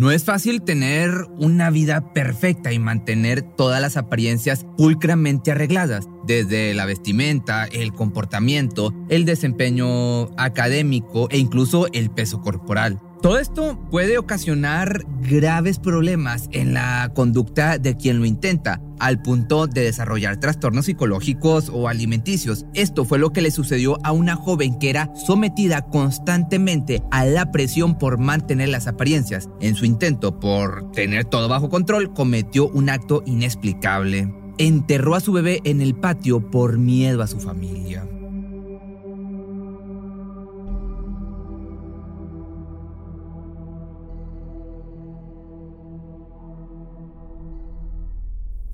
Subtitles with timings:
[0.00, 6.72] No es fácil tener una vida perfecta y mantener todas las apariencias pulcramente arregladas, desde
[6.72, 12.98] la vestimenta, el comportamiento, el desempeño académico e incluso el peso corporal.
[13.22, 19.66] Todo esto puede ocasionar graves problemas en la conducta de quien lo intenta, al punto
[19.66, 22.64] de desarrollar trastornos psicológicos o alimenticios.
[22.72, 27.52] Esto fue lo que le sucedió a una joven que era sometida constantemente a la
[27.52, 29.50] presión por mantener las apariencias.
[29.60, 34.32] En su intento por tener todo bajo control, cometió un acto inexplicable.
[34.56, 38.08] Enterró a su bebé en el patio por miedo a su familia.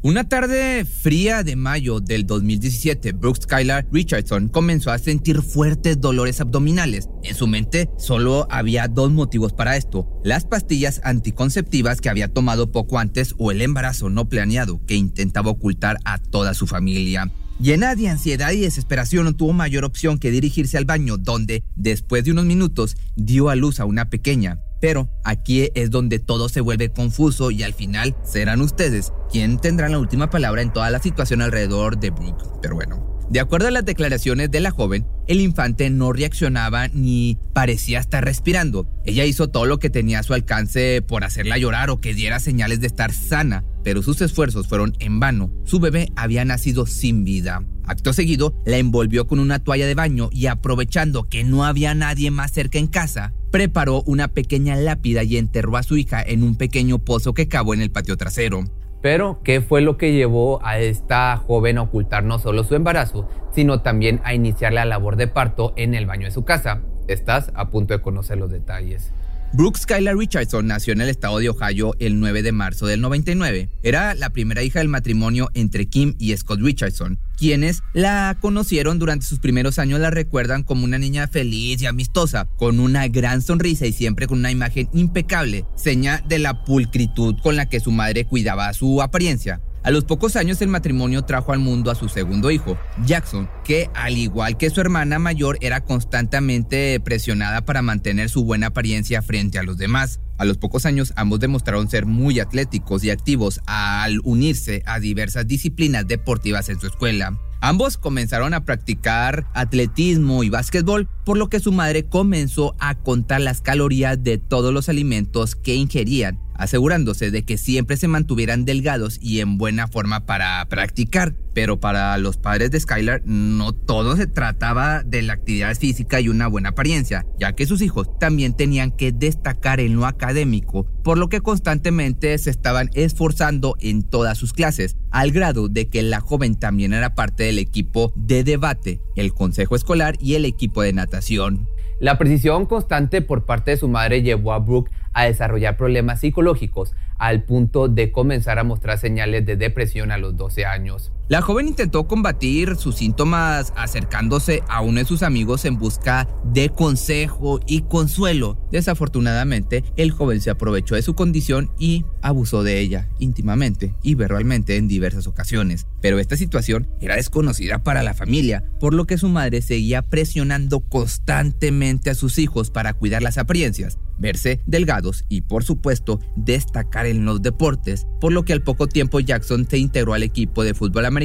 [0.07, 6.41] Una tarde fría de mayo del 2017, Brooke Skylar Richardson comenzó a sentir fuertes dolores
[6.41, 7.09] abdominales.
[7.25, 12.71] En su mente solo había dos motivos para esto, las pastillas anticonceptivas que había tomado
[12.71, 17.33] poco antes o el embarazo no planeado que intentaba ocultar a toda su familia.
[17.59, 22.23] Llena de ansiedad y desesperación, no tuvo mayor opción que dirigirse al baño, donde, después
[22.23, 24.61] de unos minutos, dio a luz a una pequeña.
[24.81, 29.93] Pero aquí es donde todo se vuelve confuso y al final serán ustedes quien tendrán
[29.93, 32.45] la última palabra en toda la situación alrededor de Brooke.
[32.61, 37.39] Pero bueno, de acuerdo a las declaraciones de la joven, el infante no reaccionaba ni
[37.53, 38.89] parecía estar respirando.
[39.05, 42.39] Ella hizo todo lo que tenía a su alcance por hacerla llorar o que diera
[42.39, 45.51] señales de estar sana, pero sus esfuerzos fueron en vano.
[45.65, 47.65] Su bebé había nacido sin vida.
[47.85, 52.31] Acto seguido, la envolvió con una toalla de baño y aprovechando que no había nadie
[52.31, 56.57] más cerca en casa, preparó una pequeña lápida y enterró a su hija en un
[56.57, 58.65] pequeño pozo que cavó en el patio trasero.
[59.01, 63.31] Pero, ¿qué fue lo que llevó a esta joven a ocultar no solo su embarazo,
[63.55, 66.83] sino también a iniciar la labor de parto en el baño de su casa?
[67.09, 69.11] Estás a punto de conocer los detalles.
[69.53, 73.71] Brooke Skylar Richardson nació en el estado de Ohio el 9 de marzo del 99.
[73.83, 79.25] Era la primera hija del matrimonio entre Kim y Scott Richardson, quienes la conocieron durante
[79.25, 83.87] sus primeros años la recuerdan como una niña feliz y amistosa, con una gran sonrisa
[83.87, 88.27] y siempre con una imagen impecable, seña de la pulcritud con la que su madre
[88.27, 89.61] cuidaba su apariencia.
[89.87, 93.89] A los pocos años el matrimonio trajo al mundo a su segundo hijo, Jackson, que
[93.95, 99.61] al igual que su hermana mayor era constantemente presionada para mantener su buena apariencia frente
[99.61, 100.19] a los demás.
[100.39, 105.47] A los pocos años ambos demostraron ser muy atléticos y activos al unirse a diversas
[105.47, 107.39] disciplinas deportivas en su escuela.
[107.61, 113.41] Ambos comenzaron a practicar atletismo y básquetbol, por lo que su madre comenzó a contar
[113.41, 119.19] las calorías de todos los alimentos que ingerían asegurándose de que siempre se mantuvieran delgados
[119.21, 121.35] y en buena forma para practicar.
[121.55, 126.29] Pero para los padres de Skylar no todo se trataba de la actividad física y
[126.29, 131.17] una buena apariencia, ya que sus hijos también tenían que destacar en lo académico, por
[131.17, 136.21] lo que constantemente se estaban esforzando en todas sus clases, al grado de que la
[136.21, 140.93] joven también era parte del equipo de debate, el consejo escolar y el equipo de
[140.93, 141.69] natación.
[141.99, 146.93] La precisión constante por parte de su madre llevó a Brooke a desarrollar problemas psicológicos
[147.17, 151.11] al punto de comenzar a mostrar señales de depresión a los 12 años.
[151.29, 156.69] La joven intentó combatir sus síntomas acercándose a uno de sus amigos en busca de
[156.69, 158.65] consejo y consuelo.
[158.71, 164.77] Desafortunadamente, el joven se aprovechó de su condición y abusó de ella íntimamente y verbalmente
[164.77, 165.89] en diversas ocasiones.
[166.01, 170.79] Pero esta situación era desconocida para la familia, por lo que su madre seguía presionando
[170.79, 177.25] constantemente a sus hijos para cuidar las apariencias, verse delgados y por supuesto destacar en
[177.25, 181.05] los deportes, por lo que al poco tiempo Jackson se integró al equipo de fútbol
[181.05, 181.16] americano,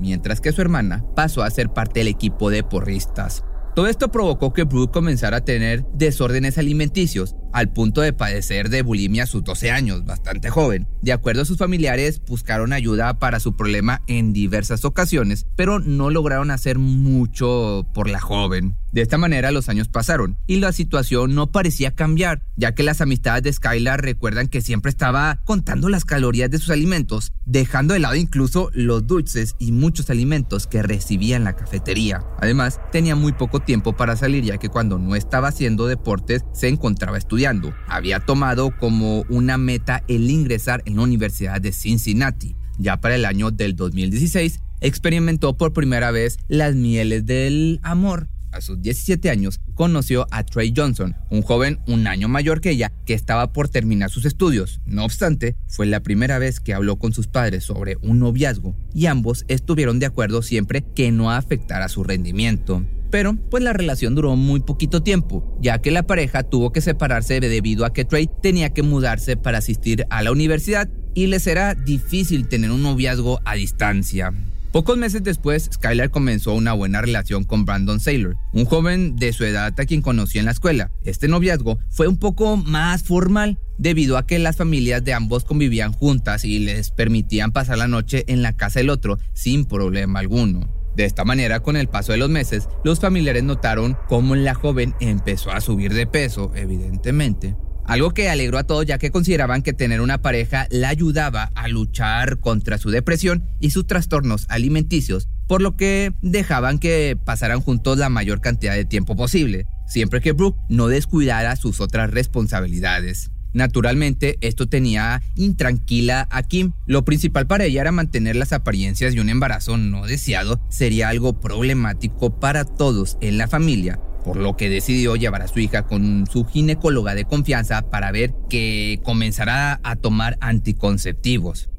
[0.00, 3.44] mientras que su hermana pasó a ser parte del equipo de porristas.
[3.74, 8.82] Todo esto provocó que Brooke comenzara a tener desórdenes alimenticios, al punto de padecer de
[8.82, 10.86] bulimia a sus 12 años, bastante joven.
[11.00, 16.10] De acuerdo a sus familiares, buscaron ayuda para su problema en diversas ocasiones, pero no
[16.10, 18.76] lograron hacer mucho por la joven.
[18.92, 23.00] De esta manera los años pasaron y la situación no parecía cambiar, ya que las
[23.00, 28.00] amistades de Skylar recuerdan que siempre estaba contando las calorías de sus alimentos, dejando de
[28.00, 32.22] lado incluso los dulces y muchos alimentos que recibía en la cafetería.
[32.38, 36.68] Además, tenía muy poco tiempo para salir ya que cuando no estaba haciendo deportes se
[36.68, 37.45] encontraba estudiando
[37.88, 42.56] Había tomado como una meta el ingresar en la Universidad de Cincinnati.
[42.78, 48.60] Ya para el año del 2016, experimentó por primera vez las mieles del amor a
[48.60, 53.14] sus 17 años, conoció a Trey Johnson, un joven un año mayor que ella, que
[53.14, 54.80] estaba por terminar sus estudios.
[54.86, 59.06] No obstante, fue la primera vez que habló con sus padres sobre un noviazgo, y
[59.06, 62.82] ambos estuvieron de acuerdo siempre que no afectara su rendimiento.
[63.10, 67.40] Pero, pues la relación duró muy poquito tiempo, ya que la pareja tuvo que separarse
[67.40, 71.74] debido a que Trey tenía que mudarse para asistir a la universidad y les era
[71.74, 74.32] difícil tener un noviazgo a distancia.
[74.76, 79.44] Pocos meses después, Skylar comenzó una buena relación con Brandon Saylor, un joven de su
[79.44, 80.90] edad a quien conoció en la escuela.
[81.04, 85.92] Este noviazgo fue un poco más formal debido a que las familias de ambos convivían
[85.92, 90.75] juntas y les permitían pasar la noche en la casa del otro sin problema alguno.
[90.96, 94.94] De esta manera, con el paso de los meses, los familiares notaron cómo la joven
[94.98, 97.54] empezó a subir de peso, evidentemente,
[97.84, 101.68] algo que alegró a todos ya que consideraban que tener una pareja la ayudaba a
[101.68, 107.98] luchar contra su depresión y sus trastornos alimenticios, por lo que dejaban que pasaran juntos
[107.98, 113.30] la mayor cantidad de tiempo posible, siempre que Brooke no descuidara sus otras responsabilidades.
[113.56, 116.72] Naturalmente, esto tenía intranquila a Kim.
[116.84, 120.60] Lo principal para ella era mantener las apariencias de un embarazo no deseado.
[120.68, 125.58] Sería algo problemático para todos en la familia, por lo que decidió llevar a su
[125.58, 131.70] hija con su ginecóloga de confianza para ver que comenzará a tomar anticonceptivos.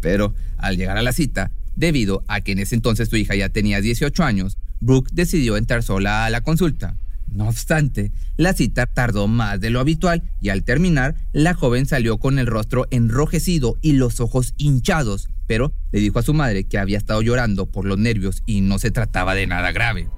[0.00, 3.48] Pero al llegar a la cita, debido a que en ese entonces su hija ya
[3.48, 6.96] tenía 18 años, Brooke decidió entrar sola a la consulta.
[7.32, 12.18] No obstante, la cita tardó más de lo habitual y al terminar, la joven salió
[12.18, 16.78] con el rostro enrojecido y los ojos hinchados, pero le dijo a su madre que
[16.78, 20.08] había estado llorando por los nervios y no se trataba de nada grave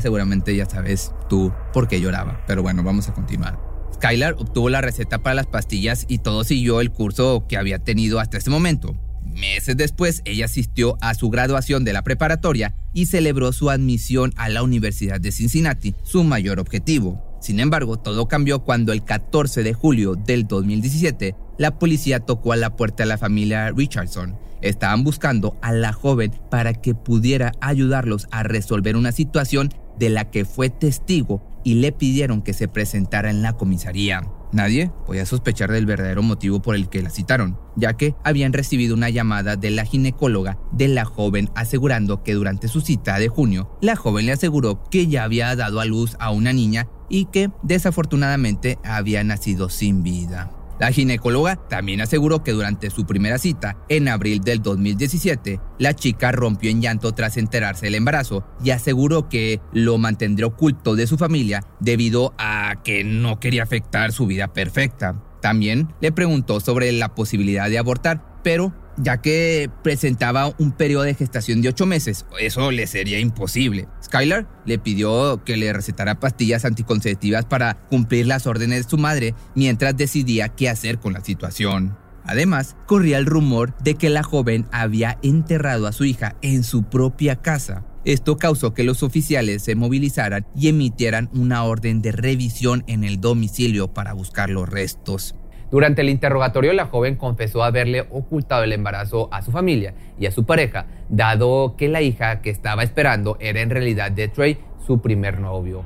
[0.00, 2.42] seguramente ya sabes tú por qué lloraba.
[2.46, 3.58] Pero bueno, vamos a continuar.
[3.94, 8.20] Skylar obtuvo la receta para las pastillas y todo siguió el curso que había tenido
[8.20, 8.96] hasta ese momento.
[9.24, 14.48] Meses después, ella asistió a su graduación de la preparatoria y celebró su admisión a
[14.48, 17.38] la Universidad de Cincinnati, su mayor objetivo.
[17.40, 22.56] Sin embargo, todo cambió cuando el 14 de julio del 2017, la policía tocó a
[22.56, 28.28] la puerta de la familia Richardson Estaban buscando a la joven para que pudiera ayudarlos
[28.30, 33.30] a resolver una situación de la que fue testigo y le pidieron que se presentara
[33.30, 34.22] en la comisaría.
[34.52, 38.94] Nadie podía sospechar del verdadero motivo por el que la citaron, ya que habían recibido
[38.94, 43.76] una llamada de la ginecóloga de la joven asegurando que durante su cita de junio,
[43.80, 47.50] la joven le aseguró que ya había dado a luz a una niña y que
[47.62, 50.50] desafortunadamente había nacido sin vida.
[50.80, 56.32] La ginecóloga también aseguró que durante su primera cita, en abril del 2017, la chica
[56.32, 61.18] rompió en llanto tras enterarse del embarazo y aseguró que lo mantendría oculto de su
[61.18, 65.22] familia debido a que no quería afectar su vida perfecta.
[65.42, 71.14] También le preguntó sobre la posibilidad de abortar, pero ya que presentaba un periodo de
[71.14, 72.26] gestación de ocho meses.
[72.38, 73.88] Eso le sería imposible.
[74.02, 79.34] Skylar le pidió que le recetara pastillas anticonceptivas para cumplir las órdenes de su madre
[79.54, 81.96] mientras decidía qué hacer con la situación.
[82.24, 86.84] Además, corría el rumor de que la joven había enterrado a su hija en su
[86.84, 87.84] propia casa.
[88.04, 93.20] Esto causó que los oficiales se movilizaran y emitieran una orden de revisión en el
[93.20, 95.34] domicilio para buscar los restos.
[95.70, 100.32] Durante el interrogatorio, la joven confesó haberle ocultado el embarazo a su familia y a
[100.32, 105.00] su pareja, dado que la hija que estaba esperando era en realidad de Trey, su
[105.00, 105.84] primer novio.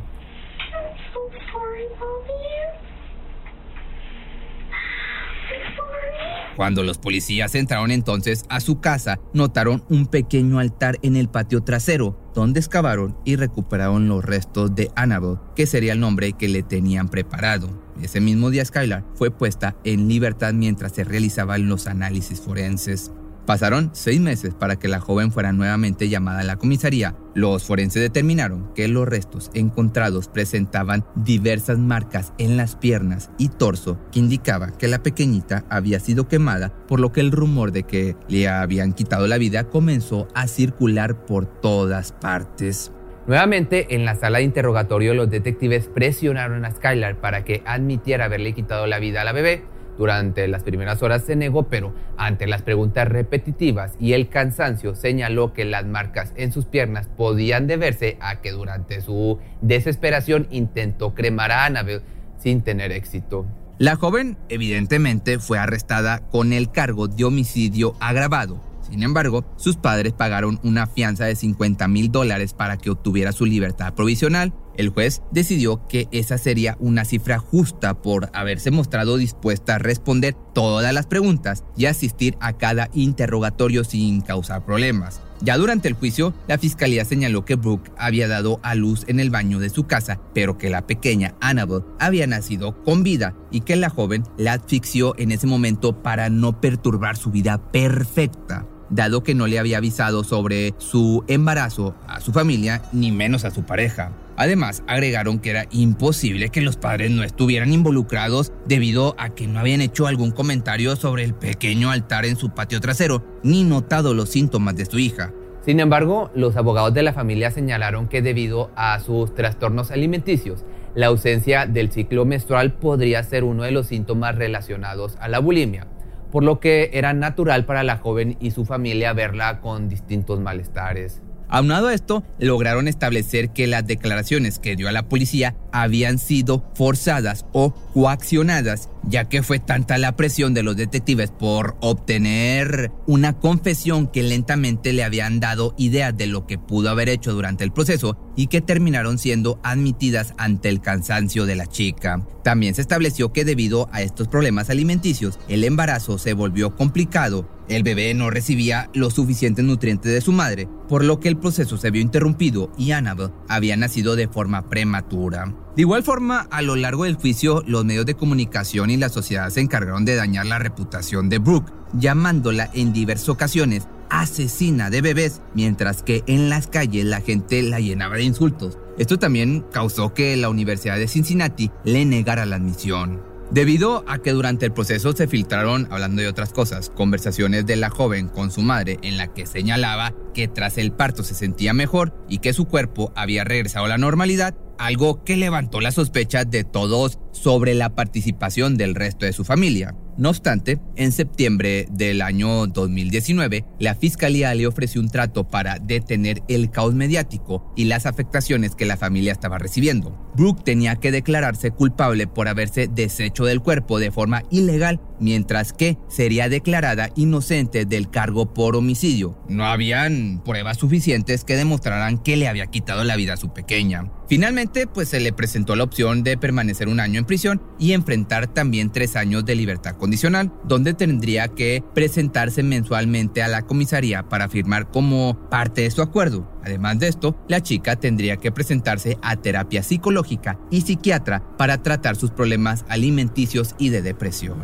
[6.56, 11.62] Cuando los policías entraron entonces a su casa, notaron un pequeño altar en el patio
[11.62, 16.62] trasero, donde excavaron y recuperaron los restos de Annabelle, que sería el nombre que le
[16.62, 17.68] tenían preparado.
[18.00, 23.10] Ese mismo día Skylar fue puesta en libertad mientras se realizaban los análisis forenses.
[23.46, 27.14] Pasaron seis meses para que la joven fuera nuevamente llamada a la comisaría.
[27.34, 33.98] Los forenses determinaron que los restos encontrados presentaban diversas marcas en las piernas y torso
[34.12, 38.16] que indicaba que la pequeñita había sido quemada, por lo que el rumor de que
[38.28, 42.92] le habían quitado la vida comenzó a circular por todas partes.
[43.26, 48.52] Nuevamente, en la sala de interrogatorio, los detectives presionaron a Skylar para que admitiera haberle
[48.52, 49.64] quitado la vida a la bebé.
[49.96, 55.52] Durante las primeras horas se negó, pero ante las preguntas repetitivas y el cansancio señaló
[55.52, 61.52] que las marcas en sus piernas podían deberse a que durante su desesperación intentó cremar
[61.52, 62.02] a Annabelle
[62.38, 63.46] sin tener éxito.
[63.78, 68.60] La joven evidentemente fue arrestada con el cargo de homicidio agravado.
[68.88, 73.46] Sin embargo, sus padres pagaron una fianza de 50 mil dólares para que obtuviera su
[73.46, 79.76] libertad provisional El juez decidió que esa sería una cifra justa por haberse mostrado dispuesta
[79.76, 85.20] a responder todas las preguntas y asistir a cada interrogatorio sin causar problemas.
[85.40, 89.30] Ya durante el juicio, la fiscalía señaló que Brooke había dado a luz en el
[89.30, 93.76] baño de su casa, pero que la pequeña Annabelle había nacido con vida y que
[93.76, 99.34] la joven la asfixió en ese momento para no perturbar su vida perfecta dado que
[99.34, 104.12] no le había avisado sobre su embarazo a su familia, ni menos a su pareja.
[104.36, 109.60] Además, agregaron que era imposible que los padres no estuvieran involucrados debido a que no
[109.60, 114.30] habían hecho algún comentario sobre el pequeño altar en su patio trasero, ni notado los
[114.30, 115.32] síntomas de su hija.
[115.64, 120.64] Sin embargo, los abogados de la familia señalaron que debido a sus trastornos alimenticios,
[120.94, 125.86] la ausencia del ciclo menstrual podría ser uno de los síntomas relacionados a la bulimia
[126.34, 131.22] por lo que era natural para la joven y su familia verla con distintos malestares.
[131.48, 136.64] Aunado a esto, lograron establecer que las declaraciones que dio a la policía habían sido
[136.74, 143.38] forzadas o coaccionadas, ya que fue tanta la presión de los detectives por obtener una
[143.38, 147.72] confesión que lentamente le habían dado ideas de lo que pudo haber hecho durante el
[147.72, 152.26] proceso y que terminaron siendo admitidas ante el cansancio de la chica.
[152.42, 157.48] También se estableció que debido a estos problemas alimenticios, el embarazo se volvió complicado.
[157.68, 161.78] El bebé no recibía los suficientes nutrientes de su madre, por lo que el proceso
[161.78, 165.54] se vio interrumpido y Annabelle había nacido de forma prematura.
[165.74, 169.50] De igual forma, a lo largo del juicio, los medios de comunicación y la sociedad
[169.50, 175.40] se encargaron de dañar la reputación de Brooke, llamándola en diversas ocasiones asesina de bebés,
[175.54, 178.78] mientras que en las calles la gente la llenaba de insultos.
[178.98, 183.22] Esto también causó que la Universidad de Cincinnati le negara la admisión.
[183.50, 187.90] Debido a que durante el proceso se filtraron, hablando de otras cosas, conversaciones de la
[187.90, 192.14] joven con su madre en la que señalaba que tras el parto se sentía mejor
[192.28, 196.64] y que su cuerpo había regresado a la normalidad, algo que levantó la sospecha de
[196.64, 199.94] todos sobre la participación del resto de su familia.
[200.16, 206.42] No obstante, en septiembre del año 2019, la fiscalía le ofreció un trato para detener
[206.46, 210.16] el caos mediático y las afectaciones que la familia estaba recibiendo.
[210.36, 215.98] Brooke tenía que declararse culpable por haberse deshecho del cuerpo de forma ilegal, mientras que
[216.08, 219.36] sería declarada inocente del cargo por homicidio.
[219.48, 224.10] No habían pruebas suficientes que demostraran que le había quitado la vida a su pequeña.
[224.28, 228.46] Finalmente, pues se le presentó la opción de permanecer un año en prisión y enfrentar
[228.46, 234.50] también tres años de libertad condicional, donde tendría que presentarse mensualmente a la comisaría para
[234.50, 236.46] firmar como parte de su acuerdo.
[236.62, 242.16] Además de esto, la chica tendría que presentarse a terapia psicológica y psiquiatra para tratar
[242.16, 244.58] sus problemas alimenticios y de depresión.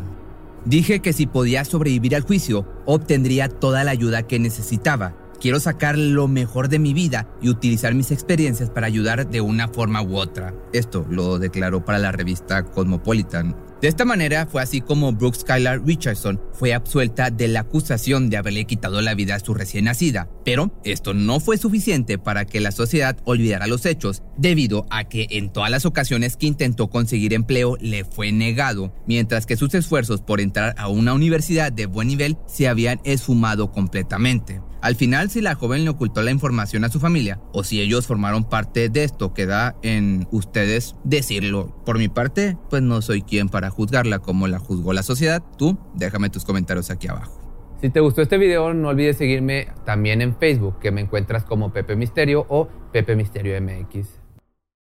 [0.67, 5.17] Dije que si podía sobrevivir al juicio, obtendría toda la ayuda que necesitaba.
[5.41, 9.69] Quiero sacar lo mejor de mi vida y utilizar mis experiencias para ayudar de una
[9.69, 10.53] forma u otra.
[10.75, 15.85] Esto lo declaró para la revista Cosmopolitan de esta manera fue así como Brooke Skylar
[15.85, 20.29] Richardson fue absuelta de la acusación de haberle quitado la vida a su recién nacida.
[20.45, 25.27] Pero esto no fue suficiente para que la sociedad olvidara los hechos, debido a que
[25.31, 30.21] en todas las ocasiones que intentó conseguir empleo le fue negado, mientras que sus esfuerzos
[30.21, 34.61] por entrar a una universidad de buen nivel se habían esfumado completamente.
[34.83, 38.07] Al final, si la joven le ocultó la información a su familia o si ellos
[38.07, 41.75] formaron parte de esto, queda en ustedes decirlo.
[41.85, 45.43] Por mi parte, pues no soy quien para juzgarla como la juzgó la sociedad.
[45.59, 47.41] Tú, déjame tus comentarios aquí abajo.
[47.81, 51.73] Si te gustó este video, no olvides seguirme también en Facebook, que me encuentras como
[51.73, 54.20] Pepe Misterio o Pepe Misterio MX.